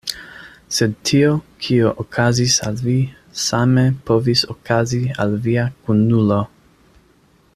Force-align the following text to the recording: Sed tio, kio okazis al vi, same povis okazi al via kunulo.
Sed 0.77 0.93
tio, 1.09 1.33
kio 1.65 1.91
okazis 2.03 2.55
al 2.69 2.81
vi, 2.87 2.95
same 3.43 3.85
povis 4.11 4.43
okazi 4.57 5.03
al 5.27 5.39
via 5.45 5.71
kunulo. 5.85 6.41